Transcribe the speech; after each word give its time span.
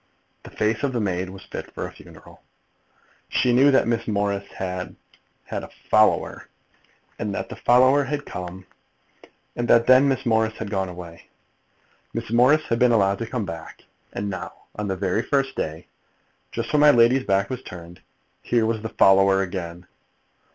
The 0.41 0.49
face 0.49 0.81
of 0.81 0.93
the 0.93 0.99
maid 0.99 1.29
was 1.29 1.45
fit 1.45 1.69
for 1.75 1.85
a 1.85 1.91
funeral. 1.91 2.41
She 3.29 3.53
knew 3.53 3.69
that 3.69 3.87
Miss 3.87 4.07
Morris 4.07 4.51
had 4.53 4.95
had 5.45 5.63
a 5.63 5.69
"follower," 5.91 6.49
that 7.19 7.49
the 7.49 7.55
follower 7.55 8.03
had 8.05 8.25
come, 8.25 8.65
and 9.55 9.67
that 9.67 9.85
then 9.85 10.07
Miss 10.07 10.25
Morris 10.25 10.55
had 10.55 10.71
gone 10.71 10.89
away. 10.89 11.29
Miss 12.15 12.31
Morris 12.31 12.63
had 12.67 12.79
been 12.79 12.91
allowed 12.91 13.19
to 13.19 13.27
come 13.29 13.45
back; 13.45 13.83
and 14.11 14.27
now, 14.27 14.51
on 14.75 14.87
the 14.87 14.95
very 14.97 15.21
first 15.21 15.53
day, 15.55 15.85
just 16.51 16.73
when 16.73 16.79
my 16.79 16.89
lady's 16.89 17.27
back 17.27 17.51
was 17.51 17.61
turned, 17.61 18.01
here 18.41 18.65
was 18.65 18.81
the 18.81 18.89
follower 18.89 19.43
again! 19.43 19.85